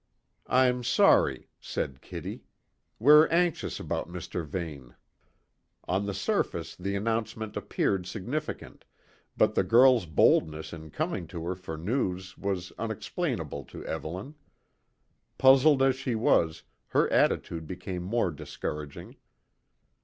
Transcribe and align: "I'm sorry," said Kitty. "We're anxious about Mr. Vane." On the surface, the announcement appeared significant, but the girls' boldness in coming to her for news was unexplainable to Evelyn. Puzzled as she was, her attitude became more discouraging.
"I'm 0.47 0.83
sorry," 0.83 1.47
said 1.59 2.01
Kitty. 2.01 2.43
"We're 2.97 3.27
anxious 3.27 3.79
about 3.79 4.09
Mr. 4.09 4.43
Vane." 4.43 4.95
On 5.87 6.07
the 6.07 6.13
surface, 6.15 6.75
the 6.75 6.95
announcement 6.95 7.55
appeared 7.55 8.07
significant, 8.07 8.83
but 9.37 9.53
the 9.53 9.63
girls' 9.63 10.07
boldness 10.07 10.73
in 10.73 10.89
coming 10.89 11.27
to 11.27 11.45
her 11.45 11.53
for 11.53 11.77
news 11.77 12.35
was 12.35 12.73
unexplainable 12.79 13.63
to 13.65 13.85
Evelyn. 13.85 14.33
Puzzled 15.37 15.83
as 15.83 15.97
she 15.97 16.15
was, 16.15 16.63
her 16.87 17.07
attitude 17.13 17.67
became 17.67 18.01
more 18.01 18.31
discouraging. 18.31 19.17